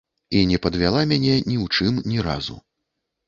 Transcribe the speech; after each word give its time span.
І 0.37 0.39
не 0.51 0.57
падвяла 0.63 1.03
мяне 1.11 1.35
ні 1.49 1.57
ў 1.65 1.67
чым, 1.77 1.93
ні 2.13 2.25
разу. 2.29 2.57